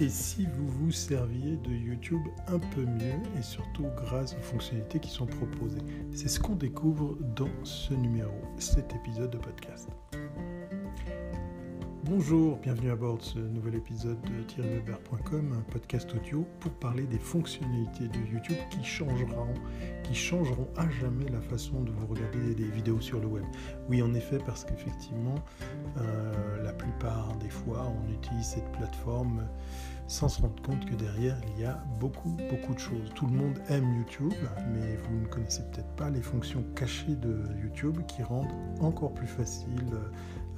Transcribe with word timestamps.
et 0.00 0.08
si 0.08 0.46
vous 0.46 0.66
vous 0.66 0.92
serviez 0.92 1.56
de 1.56 1.70
YouTube 1.70 2.26
un 2.48 2.58
peu 2.58 2.86
mieux 2.86 3.20
et 3.38 3.42
surtout 3.42 3.86
grâce 3.96 4.34
aux 4.34 4.42
fonctionnalités 4.42 4.98
qui 4.98 5.10
sont 5.10 5.26
proposées. 5.26 5.82
C'est 6.12 6.28
ce 6.28 6.40
qu'on 6.40 6.56
découvre 6.56 7.18
dans 7.36 7.50
ce 7.64 7.92
numéro, 7.92 8.32
cet 8.58 8.94
épisode 8.94 9.30
de 9.30 9.38
podcast. 9.38 9.90
Bonjour, 12.04 12.56
bienvenue 12.56 12.90
à 12.90 12.96
bord 12.96 13.18
de 13.18 13.22
ce 13.22 13.38
nouvel 13.38 13.76
épisode 13.76 14.20
de 14.22 14.42
thierryweber.com, 14.44 15.52
un 15.56 15.70
podcast 15.70 16.12
audio 16.12 16.44
pour 16.58 16.72
parler 16.72 17.04
des 17.04 17.18
fonctionnalités 17.18 18.08
de 18.08 18.18
YouTube 18.32 18.56
qui 18.70 18.82
changeront, 18.82 19.54
qui 20.02 20.14
changeront 20.14 20.66
à 20.76 20.90
jamais 20.90 21.28
la 21.28 21.40
façon 21.40 21.82
de 21.82 21.92
vous 21.92 22.06
regarder 22.06 22.54
des 22.54 22.64
vidéos 22.64 23.00
sur 23.00 23.20
le 23.20 23.26
web. 23.26 23.44
Oui, 23.88 24.02
en 24.02 24.12
effet, 24.14 24.38
parce 24.44 24.64
qu'effectivement, 24.64 25.36
euh, 25.98 26.62
la 26.64 26.72
plupart 26.72 27.36
des 27.36 27.50
fois, 27.50 27.92
on 28.02 28.12
utilise 28.12 28.46
cette 28.46 28.72
plateforme 28.72 29.46
sans 30.10 30.28
se 30.28 30.42
rendre 30.42 30.60
compte 30.62 30.84
que 30.86 30.96
derrière, 30.96 31.36
il 31.54 31.62
y 31.62 31.64
a 31.64 31.80
beaucoup, 32.00 32.36
beaucoup 32.50 32.74
de 32.74 32.80
choses. 32.80 33.12
Tout 33.14 33.26
le 33.26 33.32
monde 33.32 33.60
aime 33.68 33.94
YouTube, 33.96 34.34
mais 34.72 34.96
vous 34.96 35.20
ne 35.20 35.26
connaissez 35.26 35.62
peut-être 35.70 35.94
pas 35.94 36.10
les 36.10 36.20
fonctions 36.20 36.64
cachées 36.74 37.14
de 37.14 37.44
YouTube 37.62 37.96
qui 38.08 38.24
rendent 38.24 38.52
encore 38.80 39.14
plus 39.14 39.28
facile 39.28 39.86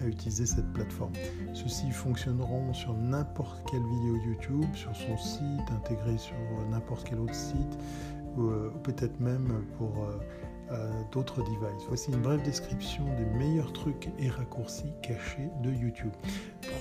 à 0.00 0.06
utiliser 0.06 0.46
cette 0.46 0.72
plateforme. 0.72 1.12
Ceux-ci 1.52 1.90
fonctionneront 1.90 2.72
sur 2.72 2.94
n'importe 2.94 3.70
quelle 3.70 3.82
vidéo 3.82 4.16
YouTube, 4.24 4.74
sur 4.74 4.96
son 4.96 5.18
site, 5.18 5.70
intégré 5.70 6.16
sur 6.16 6.34
n'importe 6.70 7.06
quel 7.10 7.20
autre 7.20 7.34
site, 7.34 7.78
ou, 8.38 8.44
euh, 8.44 8.72
peut-être 8.82 9.20
même 9.20 9.66
pour... 9.76 10.02
Euh, 10.02 10.18
d'autres 11.10 11.42
devices. 11.42 11.84
Voici 11.88 12.10
une 12.10 12.22
brève 12.22 12.40
description 12.42 13.04
des 13.18 13.26
meilleurs 13.38 13.74
trucs 13.74 14.08
et 14.18 14.30
raccourcis 14.30 14.90
cachés 15.02 15.50
de 15.62 15.70
YouTube. 15.70 16.12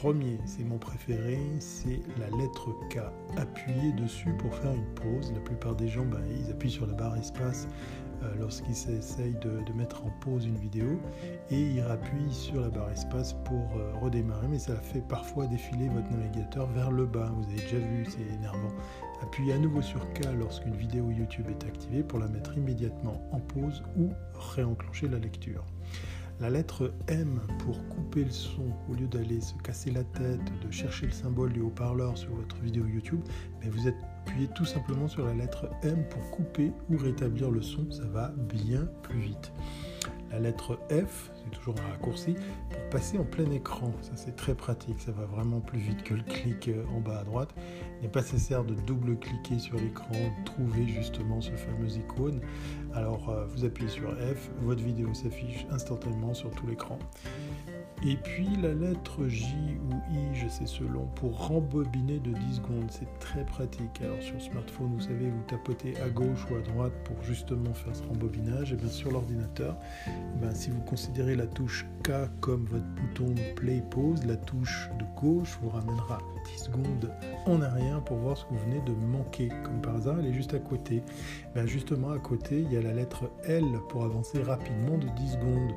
Premier, 0.02 0.40
c'est 0.46 0.64
mon 0.64 0.80
préféré, 0.80 1.38
c'est 1.60 2.00
la 2.18 2.26
lettre 2.36 2.72
K. 2.90 3.02
Appuyez 3.38 3.92
dessus 3.92 4.34
pour 4.40 4.52
faire 4.56 4.74
une 4.74 4.92
pause. 4.96 5.32
La 5.32 5.40
plupart 5.42 5.76
des 5.76 5.88
gens, 5.88 6.06
ben, 6.06 6.24
ils 6.28 6.50
appuient 6.50 6.72
sur 6.72 6.88
la 6.88 6.94
barre 6.94 7.18
espace 7.18 7.68
euh, 8.24 8.34
lorsqu'ils 8.40 8.72
essayent 8.72 9.38
de, 9.44 9.72
mettre 9.76 10.04
en 10.04 10.10
pause 10.20 10.48
une 10.48 10.58
vidéo 10.58 11.00
et 11.52 11.62
ils 11.62 11.82
appuient 11.82 12.34
sur 12.34 12.62
la 12.62 12.70
barre 12.70 12.90
espace 12.90 13.34
pour 13.46 13.78
euh, 13.78 13.94
redémarrer, 14.02 14.48
mais 14.48 14.58
ça 14.58 14.76
fait 14.78 15.08
parfois 15.08 15.46
défiler 15.46 15.88
votre 15.90 16.10
navigateur 16.10 16.66
vers 16.72 16.90
le 16.90 17.06
bas. 17.06 17.32
Vous 17.36 17.44
avez 17.52 17.62
déjà 17.62 17.78
vu, 17.78 18.04
c'est 18.10 18.34
énervant. 18.34 18.74
Appuyez 19.22 19.54
à 19.54 19.60
nouveau 19.60 19.84
sur 19.84 20.00
K 20.14 20.26
lorsqu'une 20.36 20.76
vidéo 20.76 21.12
YouTube 21.12 21.46
est 21.48 21.64
activée 21.64 22.02
pour 22.02 22.18
la 22.18 22.28
mettre 22.28 22.58
immédiatement 22.58 23.22
en 23.32 23.40
pause 23.40 23.84
ou 23.96 24.10
réenclencher 24.34 25.10
la 25.10 25.20
lecture. 25.20 25.64
La 26.42 26.50
lettre 26.50 26.92
M 27.08 27.40
pour 27.60 27.88
couper 27.88 28.24
le 28.24 28.32
son, 28.32 28.66
au 28.90 28.96
lieu 28.96 29.06
d'aller 29.06 29.40
se 29.42 29.54
casser 29.64 29.92
la 29.92 30.04
tête, 30.04 30.42
de 30.66 30.72
chercher 30.72 31.06
le 31.06 31.12
symbole 31.12 31.54
du 31.54 31.62
haut-parleur 31.62 32.18
sur 32.18 32.34
votre 32.34 32.56
vidéo 32.62 32.88
YouTube, 32.88 33.22
mais 33.62 33.70
vous 33.70 33.88
appuyez 33.88 34.48
tout 34.56 34.66
simplement 34.66 35.08
sur 35.08 35.24
la 35.24 35.36
lettre 35.36 35.70
M 35.84 36.04
pour 36.10 36.32
couper 36.32 36.72
ou 36.90 36.98
rétablir 36.98 37.52
le 37.52 37.62
son, 37.62 37.92
ça 37.92 38.06
va 38.06 38.30
bien 38.30 38.88
plus 39.04 39.20
vite 39.20 39.54
la 40.32 40.40
lettre 40.40 40.80
F, 40.90 41.32
c'est 41.36 41.52
toujours 41.52 41.76
un 41.80 41.92
raccourci, 41.92 42.36
pour 42.70 42.90
passer 42.90 43.18
en 43.18 43.24
plein 43.24 43.50
écran. 43.52 43.94
Ça 44.02 44.12
c'est 44.16 44.36
très 44.36 44.56
pratique, 44.56 45.00
ça 45.00 45.12
va 45.12 45.26
vraiment 45.26 45.60
plus 45.60 45.80
vite 45.80 46.04
que 46.04 46.14
le 46.14 46.24
clic 46.24 46.68
euh, 46.68 46.84
en 46.96 47.00
bas 47.00 47.20
à 47.20 47.24
droite. 47.24 47.54
Il 48.00 48.04
n'est 48.04 48.12
pas 48.12 48.22
nécessaire 48.22 48.64
de 48.64 48.74
double-cliquer 48.74 49.60
sur 49.60 49.78
l'écran, 49.78 50.14
trouver 50.46 50.88
justement 50.88 51.42
ce 51.42 51.52
fameux 51.52 51.90
icône. 51.90 52.40
Alors 52.94 53.30
euh, 53.30 53.46
vous 53.46 53.66
appuyez 53.66 53.90
sur 53.90 54.10
F, 54.12 54.50
votre 54.62 54.84
vidéo 54.84 55.14
s'affiche 55.14 55.66
instantanément 55.72 56.34
sur 56.34 56.52
tout 56.52 56.68
l'écran. 56.68 56.98
Et 58.04 58.16
puis 58.16 58.48
la 58.64 58.74
lettre 58.74 59.28
J 59.28 59.46
ou 59.88 59.94
I, 60.12 60.34
je 60.34 60.48
sais 60.48 60.66
selon, 60.66 61.06
pour 61.16 61.48
rembobiner 61.48 62.20
de 62.20 62.32
10 62.32 62.56
secondes. 62.56 62.90
C'est 62.90 63.20
très 63.20 63.46
pratique. 63.46 64.02
Alors 64.02 64.20
sur 64.24 64.42
smartphone, 64.42 64.92
vous 64.96 65.02
savez, 65.02 65.30
vous 65.30 65.44
tapotez 65.48 65.96
à 66.02 66.10
gauche 66.10 66.48
ou 66.50 66.56
à 66.56 66.62
droite 66.62 66.94
pour 67.04 67.22
justement 67.24 67.74
faire 67.76 67.96
ce 67.96 68.02
rembobinage. 68.04 68.74
Et 68.74 68.76
bien 68.76 68.90
sur 68.90 69.12
l'ordinateur, 69.12 69.78
ben, 70.42 70.54
si 70.56 70.72
vous 70.72 70.82
considérez 70.82 71.36
la 71.36 71.46
touche 71.46 71.86
K 72.04 72.12
comme 72.40 72.66
votre 72.66 72.86
bouton 72.86 73.36
play 73.56 73.84
pause, 73.92 74.26
la 74.26 74.36
touche 74.36 74.90
de 74.98 75.06
gauche 75.22 75.60
vous 75.62 75.70
ramènera 75.70 76.18
10 76.58 76.64
secondes 76.64 77.12
en 77.46 77.62
arrière 77.62 78.04
pour 78.04 78.18
voir 78.18 78.36
ce 78.36 78.46
que 78.46 78.50
vous 78.54 78.60
venez 78.66 78.82
de 78.82 78.94
manquer. 78.94 79.50
Comme 79.64 79.80
par 79.80 79.96
hasard, 79.98 80.18
elle 80.20 80.26
est 80.26 80.34
juste 80.34 80.56
à 80.56 80.60
côté. 80.60 81.04
Ben 81.54 81.68
justement 81.68 82.10
à 82.10 82.18
côté, 82.18 82.62
il 82.62 82.74
y 82.74 82.78
a 82.78 82.82
la 82.82 82.94
lettre 82.94 83.30
L 83.44 83.64
pour 83.90 84.04
avancer 84.06 84.42
rapidement 84.42 84.98
de 84.98 85.08
10 85.08 85.34
secondes. 85.34 85.72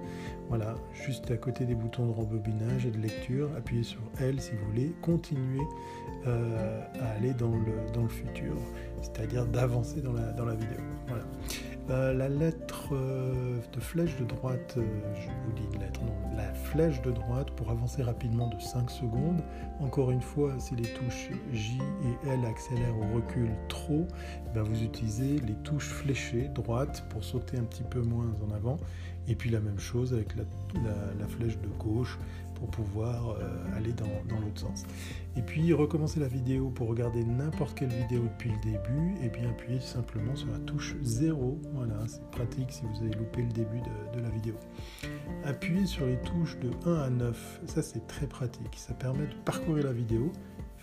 Voilà, 0.48 0.74
juste 0.92 1.30
à 1.30 1.36
côté 1.36 1.64
des 1.64 1.74
boutons 1.74 2.06
de 2.06 2.12
rembobinage 2.12 2.86
et 2.86 2.90
de 2.90 2.98
lecture, 2.98 3.48
appuyez 3.56 3.82
sur 3.82 4.00
L 4.20 4.40
si 4.40 4.52
vous 4.52 4.66
voulez 4.66 4.92
continuer 5.00 5.62
euh, 6.26 6.80
à 7.00 7.16
aller 7.16 7.32
dans 7.34 7.50
le, 7.50 8.08
futur, 8.08 8.56
c'est-à-dire 9.00 9.46
d'avancer 9.46 10.00
dans 10.02 10.12
la, 10.12 10.54
vidéo. 10.54 10.78
Voilà. 11.08 11.24
Euh, 11.90 12.14
la 12.14 12.28
lettre 12.28 12.90
euh, 12.92 13.58
de 13.72 13.80
flèche 13.80 14.16
de 14.16 14.24
droite, 14.24 14.76
je 14.76 15.28
vous 15.28 15.52
dis 15.54 15.74
une 15.74 15.80
lettre, 15.80 16.00
non, 16.02 16.36
la 16.36 16.52
flèche 16.54 17.00
de 17.02 17.10
droite 17.10 17.50
pour 17.52 17.70
avancer 17.70 18.02
rapidement 18.02 18.48
de 18.48 18.60
5 18.60 18.90
secondes. 18.90 19.42
Encore 19.80 20.10
une 20.10 20.22
fois, 20.22 20.52
si 20.58 20.74
les 20.76 20.88
touches 20.94 21.30
J 21.52 21.78
et 22.04 22.28
L 22.28 22.44
accélèrent 22.46 22.96
ou 22.96 23.16
reculent 23.16 23.56
trop, 23.68 24.06
eh 24.54 24.58
vous 24.60 24.82
utilisez 24.82 25.38
les 25.40 25.54
touches 25.62 25.88
fléchées 25.88 26.48
droite 26.54 27.04
pour 27.10 27.24
sauter 27.24 27.58
un 27.58 27.64
petit 27.64 27.84
peu 27.84 28.00
moins 28.00 28.34
en 28.46 28.54
avant 28.54 28.78
et 29.28 29.34
puis 29.34 29.50
la 29.50 29.60
même 29.60 29.78
chose 29.78 30.12
avec 30.12 30.34
la, 30.36 30.44
flèche 31.26 31.58
de 31.58 31.68
gauche 31.78 32.18
pour 32.54 32.68
pouvoir 32.68 33.30
euh, 33.30 33.76
aller 33.76 33.92
dans, 33.92 34.40
l'autre 34.40 34.60
sens. 34.60 34.84
Et 35.36 35.42
puis 35.42 35.72
recommencer 35.72 36.20
la 36.20 36.28
vidéo 36.28 36.70
pour 36.70 36.88
regarder 36.88 37.24
n'importe 37.24 37.76
quelle 37.76 37.88
vidéo 37.88 38.22
depuis 38.22 38.50
le 38.50 38.58
début, 38.58 39.14
et 39.22 39.28
bien 39.28 39.50
appuyer 39.50 39.80
simplement 39.80 40.36
sur 40.36 40.48
la 40.50 40.58
touche 40.58 40.94
0. 41.02 41.58
Voilà, 41.72 41.96
c'est 42.06 42.24
pratique 42.30 42.70
si 42.70 42.82
vous 42.82 43.04
avez 43.04 43.14
loupé 43.14 43.42
le 43.42 43.48
début 43.48 43.80
de, 43.80 44.18
de 44.18 44.22
la 44.22 44.28
vidéo. 44.28 44.54
Appuyez 45.44 45.86
sur 45.86 46.06
les 46.06 46.18
touches 46.18 46.58
de 46.60 46.70
1 46.88 46.94
à 46.94 47.10
9, 47.10 47.60
ça 47.66 47.82
c'est 47.82 48.06
très 48.06 48.26
pratique. 48.26 48.76
Ça 48.76 48.94
permet 48.94 49.26
de 49.26 49.34
parcourir 49.44 49.84
la 49.84 49.92
vidéo 49.92 50.32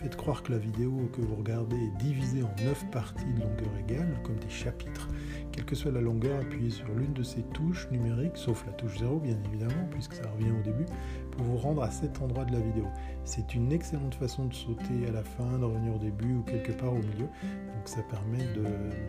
Faites 0.02 0.16
croire 0.16 0.42
que 0.42 0.50
la 0.50 0.58
vidéo 0.58 1.08
que 1.12 1.20
vous 1.20 1.36
regardez 1.36 1.76
est 1.76 2.02
divisée 2.02 2.42
en 2.42 2.52
9 2.64 2.86
parties 2.90 3.32
de 3.36 3.40
longueur 3.40 3.70
égale, 3.78 4.18
comme 4.24 4.34
des 4.34 4.48
chapitres. 4.48 5.08
Quelle 5.52 5.64
que 5.64 5.76
soit 5.76 5.92
la 5.92 6.00
longueur, 6.00 6.40
appuyez 6.40 6.70
sur 6.70 6.88
l'une 6.88 7.12
de 7.12 7.22
ces 7.22 7.42
touches 7.54 7.88
numériques, 7.92 8.36
sauf 8.36 8.66
la 8.66 8.72
touche 8.72 8.98
0 8.98 9.20
bien 9.20 9.36
évidemment, 9.46 9.86
puisque 9.92 10.14
ça 10.14 10.28
revient 10.28 10.50
au 10.50 10.62
début, 10.64 10.86
pour 11.30 11.44
vous 11.44 11.56
rendre 11.56 11.84
à 11.84 11.90
cet 11.92 12.20
endroit 12.20 12.44
de 12.44 12.52
la 12.52 12.58
vidéo. 12.58 12.88
C'est 13.22 13.54
une 13.54 13.70
excellente 13.70 14.16
façon 14.16 14.46
de 14.46 14.54
sauter 14.54 15.06
à 15.06 15.12
la 15.12 15.22
fin, 15.22 15.56
de 15.56 15.64
revenir 15.64 15.94
au 15.94 15.98
début 15.98 16.34
ou 16.34 16.42
quelque 16.42 16.72
part 16.72 16.92
au 16.92 16.98
milieu. 16.98 17.28
Donc 17.40 17.86
ça 17.86 18.02
permet 18.02 18.44
de, 18.56 18.64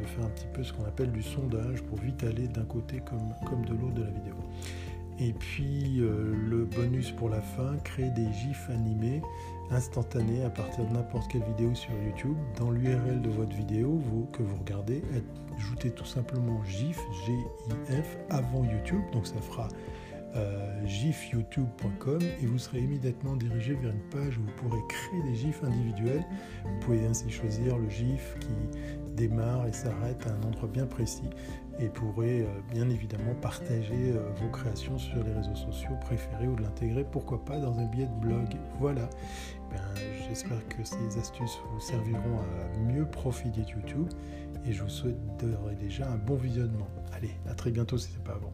faire 0.06 0.26
un 0.26 0.30
petit 0.30 0.48
peu 0.54 0.64
ce 0.64 0.74
qu'on 0.74 0.86
appelle 0.86 1.12
du 1.12 1.24
sondage 1.24 1.82
pour 1.82 1.98
vite 1.98 2.24
aller 2.24 2.48
d'un 2.48 2.66
côté 2.66 3.02
comme, 3.10 3.34
comme 3.50 3.66
de 3.66 3.72
l'autre 3.72 3.96
de 3.96 4.04
la 4.04 4.12
vidéo. 4.12 4.36
Et 5.20 5.34
puis 5.34 6.00
euh, 6.00 6.34
le 6.50 6.66
bonus 6.66 7.12
pour 7.12 7.30
la 7.30 7.42
fin, 7.42 7.78
créer 7.84 8.10
des 8.12 8.32
gifs 8.34 8.70
animés 8.70 9.22
instantanés 9.72 10.44
à 10.44 10.50
partir 10.50 10.86
de 10.86 10.94
n'importe 10.94 11.32
quelle 11.32 11.44
vidéo 11.44 11.74
sur 11.74 11.92
YouTube. 12.06 12.36
Dans 12.58 12.72
l'URL 12.72 13.22
de 13.22 13.30
votre 13.30 13.56
vidéo 13.56 14.02
que 14.32 14.44
vous 14.44 14.58
regardez, 14.58 15.02
ajoutez 15.58 15.92
tout 15.92 16.06
simplement 16.06 16.64
GIF, 16.66 17.00
G-I-F, 17.26 18.18
avant 18.30 18.64
YouTube. 18.64 19.02
Donc 19.12 19.28
ça 19.28 19.40
fera 19.42 19.68
gifyoutube.com 20.86 22.22
et 22.22 22.46
vous 22.46 22.58
serez 22.58 22.80
immédiatement 22.80 23.36
dirigé 23.36 23.74
vers 23.76 23.92
une 23.92 24.10
page 24.10 24.38
où 24.38 24.42
vous 24.42 24.52
pourrez 24.58 24.82
créer 24.88 25.24
des 25.24 25.36
gifs 25.36 25.64
individuels. 25.64 26.26
Vous 26.64 26.80
pouvez 26.82 27.06
ainsi 27.06 27.30
choisir 27.30 27.78
le 27.78 27.90
gif 27.90 28.36
qui 28.40 28.50
démarre 29.16 29.68
et 29.68 29.74
s'arrête 29.74 30.26
à 30.28 30.32
un 30.32 30.48
endroit 30.48 30.68
bien 30.68 30.86
précis 30.86 31.30
et 31.80 31.90
pourrez 31.90 32.42
euh, 32.42 32.48
bien 32.72 32.90
évidemment 32.90 33.34
partager 33.42 34.12
euh, 34.12 34.30
vos 34.42 34.50
créations 34.50 34.98
sur 34.98 35.24
les 35.24 35.34
réseaux 35.34 35.56
sociaux 35.56 35.96
préférés 36.02 36.48
ou 36.48 36.56
de 36.56 36.62
l'intégrer, 36.62 37.04
pourquoi 37.04 37.44
pas, 37.44 37.60
dans 37.60 37.80
un 37.80 37.86
billet 37.86 38.08
de 38.08 38.28
blog. 38.28 38.48
Voilà. 38.80 39.10
Ben, 39.72 39.82
j'espère 40.28 40.68
que 40.68 40.84
ces 40.84 41.18
astuces 41.18 41.60
vous 41.72 41.80
serviront 41.80 42.40
à 42.40 42.80
mieux 42.80 43.06
profiter 43.06 43.62
de 43.62 43.70
YouTube 43.70 44.08
et 44.66 44.72
je 44.72 44.84
vous 44.84 44.90
souhaite 44.90 45.18
déjà 45.80 46.10
un 46.10 46.18
bon 46.18 46.36
visionnement. 46.36 46.88
Allez, 47.12 47.32
à 47.50 47.56
très 47.56 47.72
bientôt 47.72 47.98
si 47.98 48.12
ce 48.12 48.18
n'est 48.18 48.24
pas 48.24 48.34
avant. 48.34 48.54